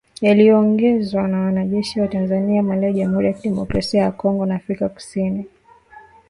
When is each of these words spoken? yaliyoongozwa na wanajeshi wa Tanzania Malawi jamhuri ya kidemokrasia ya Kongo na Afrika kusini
yaliyoongozwa 0.21 1.27
na 1.27 1.39
wanajeshi 1.39 1.99
wa 1.99 2.07
Tanzania 2.07 2.63
Malawi 2.63 2.93
jamhuri 2.93 3.27
ya 3.27 3.33
kidemokrasia 3.33 4.01
ya 4.01 4.11
Kongo 4.11 4.45
na 4.45 4.55
Afrika 4.55 4.89
kusini 4.89 5.45